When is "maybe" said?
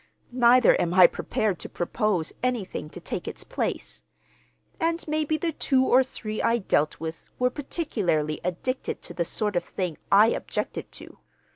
5.07-5.37